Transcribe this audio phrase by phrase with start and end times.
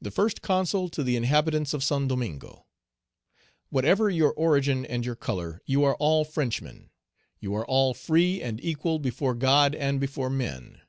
[0.00, 2.66] "THE FIRST CONSUL TO THE INHABITANTS OF SAINT DOMINGO.
[3.70, 6.90] "Whatever your origin and your color, you are all Frenchmen;
[7.40, 10.82] you are all free and equal before God and before men.